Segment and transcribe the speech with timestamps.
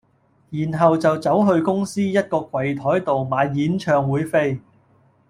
[0.49, 4.59] 然後就走去公司一個櫃檯度買演唱會飛